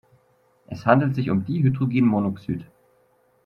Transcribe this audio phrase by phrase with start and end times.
[0.65, 2.65] Es handelt sich um Dihydrogenmonoxid.